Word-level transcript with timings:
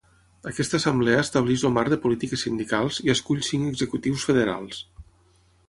Aquesta 0.51 0.77
assemblea 0.81 1.19
estableix 1.23 1.65
el 1.69 1.75
marc 1.75 1.93
de 1.95 1.99
polítiques 2.07 2.45
sindicals 2.47 2.99
i 3.09 3.13
escull 3.15 3.45
cinc 3.51 3.71
executius 3.75 4.27
federals. 4.31 4.81